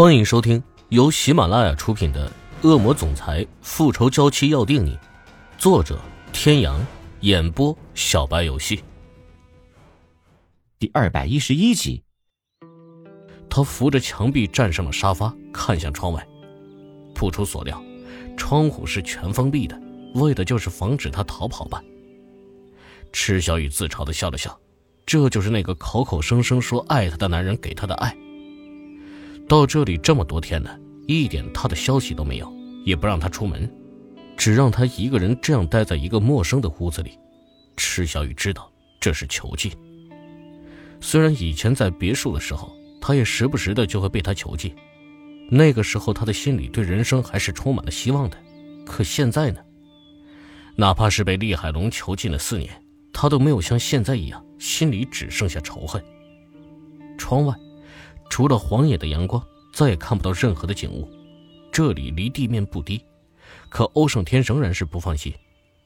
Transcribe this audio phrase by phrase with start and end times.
[0.00, 2.32] 欢迎收听由喜马拉雅出品的
[2.66, 4.96] 《恶魔总裁复仇娇妻要定你》，
[5.58, 6.00] 作者：
[6.32, 6.80] 天阳，
[7.20, 8.82] 演播：小白游戏。
[10.78, 12.02] 第二百一十一集，
[13.50, 16.26] 他扶着墙壁站上了沙发，看向窗外。
[17.14, 17.78] 不出所料，
[18.38, 19.78] 窗户是全封闭的，
[20.14, 21.84] 为的就是防止他逃跑吧。
[23.12, 24.58] 池小雨自嘲的笑了笑，
[25.04, 28.16] 这就是那个口口声声说爱他的男人给他的爱。
[29.50, 30.78] 到这里这么多天了，
[31.08, 32.48] 一点他的消息都没有，
[32.84, 33.68] 也不让他出门，
[34.36, 37.18] 只让他一个人这样待在一个陌生的屋子里。
[37.76, 39.72] 池小雨知道这是囚禁。
[41.00, 44.72] 虽然以前在别墅的时候，他也时不时的就会被他囚禁，
[45.50, 48.36] 那个时候他的心里对人生还是充满了希望的。
[48.86, 49.58] 可现在呢？
[50.76, 52.70] 哪怕是被厉海龙囚禁了四年，
[53.12, 56.00] 他都没有像现在一样，心里只剩下仇恨。
[57.18, 57.52] 窗外。
[58.30, 59.44] 除了晃眼的阳光，
[59.74, 61.06] 再也看不到任何的景物。
[61.70, 63.04] 这里离地面不低，
[63.68, 65.32] 可欧胜天仍然是不放心。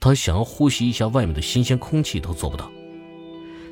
[0.00, 2.70] 他想要呼吸一下外面的新鲜空气都做不到。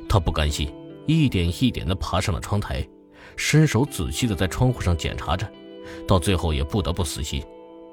[0.07, 0.71] 他不甘心，
[1.07, 2.87] 一点一点地爬上了窗台，
[3.35, 5.51] 伸手仔细地在窗户上检查着。
[6.07, 7.43] 到最后也不得不死心，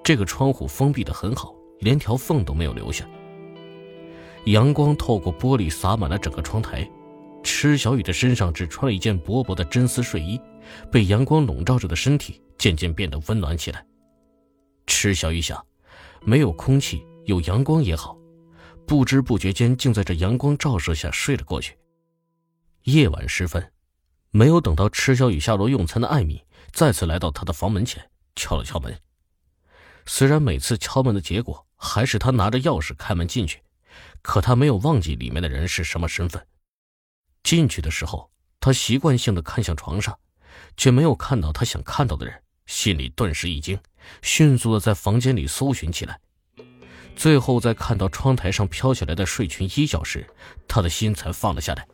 [0.04, 3.08] 这个窗户封闭得很好，连条缝都没有留下。
[4.44, 6.88] 阳光透过玻璃洒满了整个窗台。
[7.58, 10.38] 池小雨的身上只穿了一件薄薄的真丝睡衣。
[10.92, 13.82] 被阳光笼罩着的身体渐渐变得温暖起来。
[14.86, 15.64] 池小雨想，
[16.20, 18.14] 没有空气，有阳光也好。
[18.86, 21.74] 不知不觉间，竟在这阳光照射下睡了过去。
[22.82, 23.72] 夜晚时分，
[24.32, 28.94] 没有等到池小雨下楼用餐的艾米再次来到他的房门前，敲了敲门。
[30.04, 33.62] 虽然每次敲门的结果还是他拿着钥匙开门进去，
[34.20, 36.46] 可他没有忘记里面的人是什么身份。
[37.46, 38.30] 进去的时候，
[38.60, 40.18] 他习惯性的看向床上。
[40.76, 42.34] 却没有看到他想看到的人，
[42.66, 43.78] 心里顿时一惊，
[44.22, 46.18] 迅速的在房间里搜寻起来。
[47.14, 50.26] 最后在看到窗台上飘下来的睡裙衣角时，
[50.66, 51.86] 他的心才放了下来。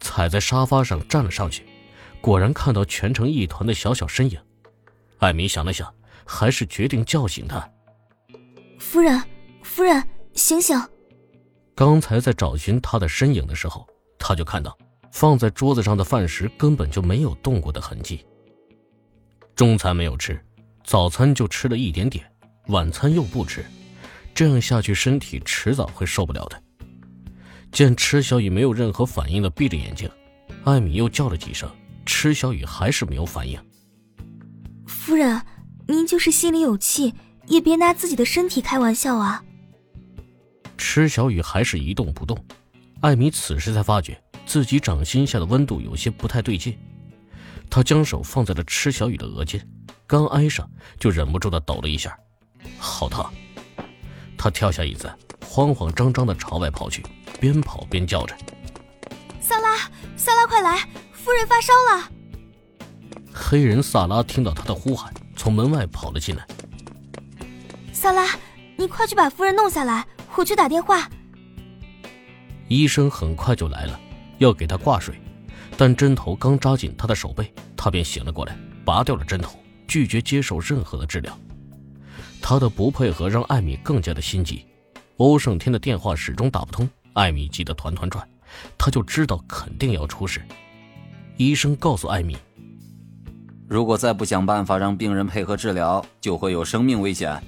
[0.00, 1.64] 踩在沙发上站了上去，
[2.20, 4.38] 果然看到蜷成一团的小小身影。
[5.18, 5.92] 艾米想了想，
[6.24, 7.68] 还是决定叫醒他。
[8.78, 9.22] 夫人，
[9.62, 10.02] 夫人，
[10.34, 10.76] 醒醒！
[11.74, 13.88] 刚才在找寻他的身影的时候，
[14.26, 14.74] 他就看到。
[15.12, 18.26] 放在桌子上的饭食根本就没有动过的痕迹。
[19.54, 20.44] 中餐没有吃，
[20.82, 22.24] 早餐就吃了一点点，
[22.66, 23.64] 晚餐又不吃，
[24.34, 26.60] 这样下去身体迟早会受不了的。
[27.70, 30.10] 见池小雨没有任何反应的闭着眼睛，
[30.64, 31.70] 艾米又叫了几声，
[32.04, 33.56] 池小雨还是没有反应。
[34.84, 35.40] 夫人，
[35.86, 37.14] 您就是心里有气，
[37.46, 39.44] 也别拿自己的身体开玩笑啊。
[40.76, 42.36] 池小雨还是一动不动，
[43.04, 44.18] 艾米此时才发觉。
[44.46, 46.78] 自己掌心下的温度有些不太对劲，
[47.70, 49.66] 他将手放在了池小雨的额间，
[50.06, 52.18] 刚挨上就忍不住的抖了一下，
[52.78, 53.30] 好烫！
[54.38, 55.10] 他跳下椅子，
[55.46, 57.04] 慌慌张张的朝外跑去，
[57.40, 58.34] 边跑边叫着
[59.40, 59.76] ：“萨拉，
[60.16, 60.88] 萨拉，快来！
[61.12, 62.10] 夫人发烧了！”
[63.34, 66.46] 黑人萨拉听到他的呼喊，从门外跑了进来。
[67.92, 68.28] 萨拉，
[68.76, 70.06] 你快去把夫人弄下来，
[70.36, 71.08] 我去打电话。
[72.68, 74.00] 医生很快就来了。
[74.38, 75.14] 要给他挂水，
[75.76, 81.38] 但针头刚扎进他的手背，他便醒了过来，拔掉了针头，拒绝接受任何的治疗。
[82.42, 84.66] 他的不配合让艾米更加的心急。
[85.18, 88.28] 欧胜天的电话始终打不通，艾米急得团团转，
[88.76, 90.42] 他就知道肯定要出事。
[91.36, 92.36] 医生告诉艾米，
[93.68, 97.40] 如果再不想办法让病人配合治疗，就会有生命危险。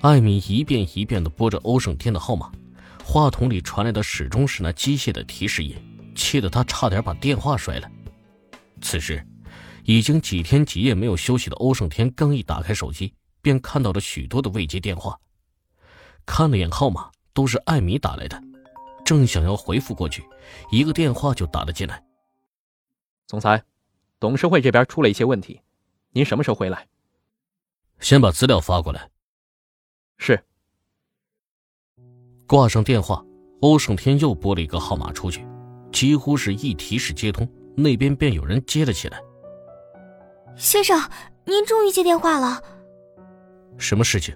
[0.00, 2.50] 艾米一遍一遍地拨着欧胜天的号码。
[3.08, 5.76] 话筒里传来的始终是那机械的提示音，
[6.16, 7.88] 气得他差点把电话摔了。
[8.82, 9.24] 此时，
[9.84, 15.16] 已经几天几夜没有休息的欧胜天刚一打开手机，便看到了许多的未接电话。
[16.26, 18.42] 看了眼号码，都是艾米打来的。
[19.04, 20.24] 正想要回复过去，
[20.72, 22.04] 一个电话就打了进来。
[23.28, 23.62] 总裁，
[24.18, 25.60] 董事会这边出了一些问题，
[26.10, 26.88] 您什么时候回来？
[28.00, 29.08] 先把资料发过来。
[30.18, 30.44] 是。
[32.46, 33.24] 挂上电话，
[33.60, 35.44] 欧胜天又拨了一个号码出去，
[35.90, 39.20] 几乎是一提示接通，那边便有人接了起来。
[40.54, 41.00] 先生，
[41.44, 42.62] 您终于接电话了。
[43.78, 44.34] 什么事情？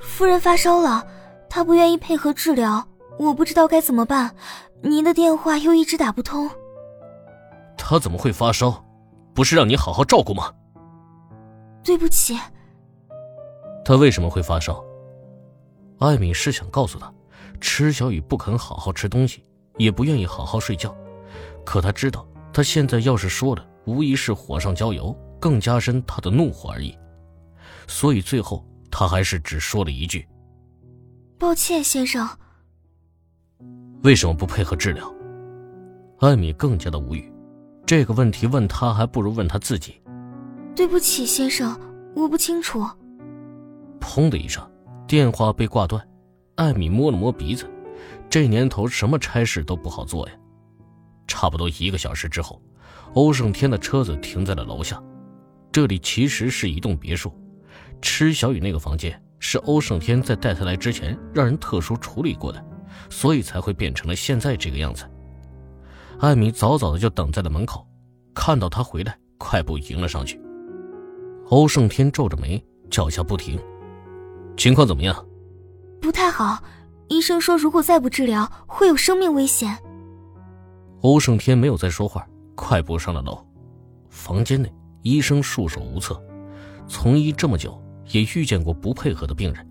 [0.00, 1.06] 夫人发烧了，
[1.48, 2.86] 她不愿意配合治疗，
[3.18, 4.34] 我不知道该怎么办。
[4.82, 6.50] 您的电话又一直打不通。
[7.78, 8.84] 她怎么会发烧？
[9.32, 10.52] 不是让你好好照顾吗？
[11.84, 12.36] 对不起。
[13.84, 14.84] 她为什么会发烧？
[15.98, 17.12] 艾米是想告诉他，
[17.60, 19.42] 池小雨不肯好好吃东西，
[19.78, 20.94] 也不愿意好好睡觉。
[21.64, 26.96] 可他知道，他现在要是说了，无疑是火上浇油，更加深他的怒火而已。
[27.86, 30.26] 所以最后他还是只说了一句
[31.38, 32.28] ：“抱歉，先生。”
[34.02, 35.12] 为什么不配合治疗？
[36.20, 37.32] 艾米更加的无语。
[37.84, 40.00] 这个问题问他，还不如问他自己。
[40.74, 41.78] 对不起，先生，
[42.14, 42.84] 我不清楚。
[44.00, 44.62] 砰的一声，
[45.06, 46.06] 电话被挂断。
[46.56, 47.70] 艾米摸了摸鼻子，
[48.28, 50.34] 这年头什么差事都不好做呀。
[51.26, 52.60] 差不多一个小时之后，
[53.14, 55.02] 欧胜天的车子停在了楼下。
[55.70, 57.32] 这里其实是一栋别墅，
[58.00, 62.64] 池小雨那个房间是欧胜天在带他来之前让人特殊处理过的，
[63.10, 65.04] 所以才会变成了现在这个样子。
[66.20, 67.86] 艾米早早的就等在了门口，
[68.34, 70.40] 看到他回来，快步迎了上去。
[71.50, 73.60] 欧胜天皱着眉，脚下不停。
[74.56, 75.26] 情况怎么样？
[76.00, 76.62] 不太好，
[77.08, 79.76] 医生说如果再不治疗，会有生命危险。
[81.02, 83.44] 欧胜天没有再说话，快步上了楼。
[84.08, 84.72] 房间内，
[85.02, 86.20] 医生束手无策。
[86.88, 87.80] 从医这么久，
[88.10, 89.66] 也遇见过不配合的病人，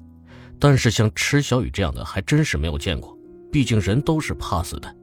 [0.60, 3.18] 但是像池小雨这样的还真是没有见过。
[3.52, 4.96] 毕竟人都是怕死的。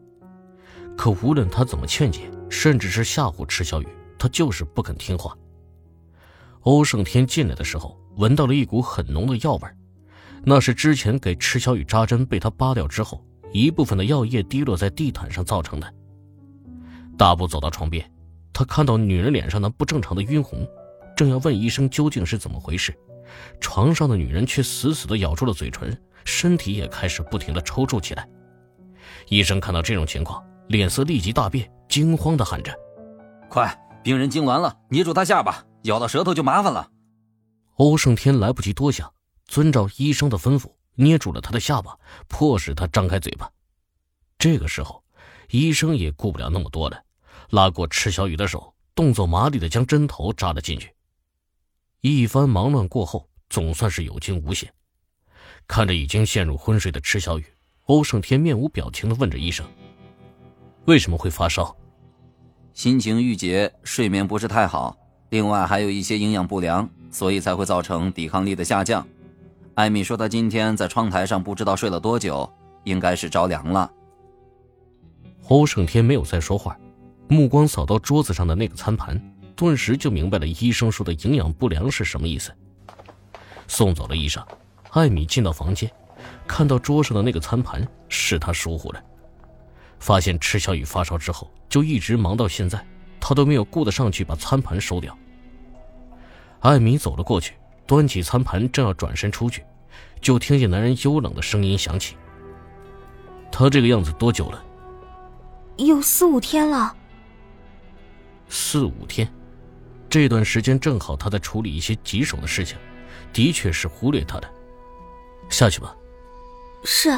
[0.96, 3.88] 可无论他怎么劝解，甚至是吓唬池小雨，
[4.19, 5.37] 他就是不肯听话。
[6.61, 9.68] 欧胜天进来的时候，闻到了一股很浓的药味
[10.44, 15.94] 那是之前给池小雨扎针被他扒掉之后，一部分的药液滴落在地毯上造成的。
[17.16, 18.10] 大步走到床边，
[18.52, 20.66] 他看到女人脸上那不正常的晕红，
[21.16, 22.92] 正要问医生究竟是怎么回事，
[23.60, 28.28] 床上的女人却死死地咬住了嘴唇，身体也开始不停地抽搐起来。
[29.28, 30.42] 医生看到这种情况。
[30.68, 32.72] 脸色立即大变，惊慌的喊着
[33.50, 36.88] ：“快，病人痉挛了，捏住他下巴，咬到舌头就麻烦了。”
[37.82, 39.12] 欧胜天来不及多想，
[39.46, 41.99] 遵照医生的吩咐，捏住了他的下巴，
[42.29, 43.50] 迫使他张开嘴巴。
[44.38, 45.02] 这个时候，
[45.50, 47.02] 医生也顾不了那么多了，
[47.50, 50.94] 拉过池小雨的手，动作麻利的将针头扎了进去。
[52.02, 54.73] 一番忙乱过后，总算是有惊无险。
[55.67, 57.44] 看着已经陷入昏睡的池小雨，
[57.87, 59.67] 欧胜天面无表情的问着医生。
[60.84, 61.76] 为什么会发烧？
[62.75, 64.96] 心情郁结，睡眠不是太好，
[65.31, 69.06] 另外还有一些营养不良，所以才会造成抵抗力的下降。
[69.74, 72.50] 艾米说她今天在窗台上不知道睡了多久，
[72.82, 73.88] 应该是着凉了。
[75.48, 76.76] 欧胜天没有再说话，
[77.28, 79.20] 目光扫到桌子上的那个餐盘，
[79.54, 82.50] 顿时就明白了医生说的营养不良是什么意思。
[83.68, 84.42] 送走了医生，
[84.90, 85.90] 艾米进到房间，
[86.46, 89.02] 看到桌上的那个餐盘，是他疏忽了。
[89.98, 92.82] 发现池小雨发烧之后，就一直忙到现在，
[93.20, 95.16] 他都没有顾得上去把餐盘收掉。
[96.62, 97.54] 艾米走了过去，
[97.86, 99.64] 端起餐盘，正要转身出去，
[100.20, 102.16] 就听见男人幽冷的声音响起
[103.50, 104.64] ：“他这个样子多久了
[105.76, 106.96] ？”“有四五天了。
[108.48, 109.28] ”“四五天，
[110.08, 112.78] 这段时间正好他在处理一些棘手的事情，
[113.32, 114.48] 的确是忽略他的。
[115.50, 115.96] 下去吧。
[116.84, 117.10] ”“是。”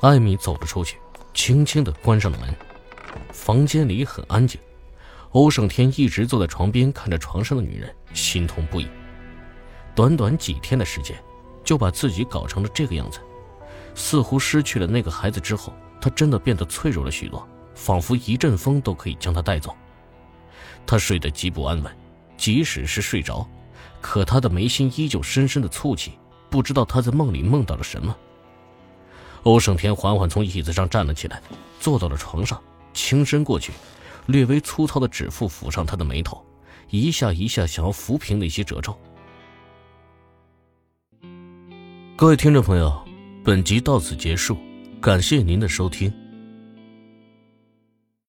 [0.00, 0.96] 艾米走了出去。
[1.34, 2.52] 轻轻的关上了门，
[3.32, 4.58] 房间里很安静。
[5.38, 8.88] 欧胜天一直坐在床边，看着床上的女人，心痛不已。
[9.94, 11.16] 短短几天的时间，
[11.62, 13.20] 就把自己搞成了这个样子，
[13.94, 19.76] 似乎失去了那个孩子之后，他真的变得脆弱了许多，仿佛一阵风都可以将他带走。
[20.84, 21.96] 他睡得极不安稳，
[22.36, 23.48] 即使是睡着，
[24.00, 26.18] 可他的眉心依旧深深的蹙起，
[26.50, 28.16] 不知道他在梦里梦到了什么。
[29.44, 31.40] 欧胜天缓缓从椅子上站了起来，
[31.78, 32.60] 坐到了床上，
[32.92, 33.72] 轻身过去，
[34.28, 36.44] 略微粗糙的指腹抚上他的眉头，
[36.90, 38.94] 一下一下想要抚平那些褶皱。
[42.14, 42.92] 各位听众朋友，
[43.42, 44.58] 本集到此结束，
[45.00, 46.12] 感谢您的收听。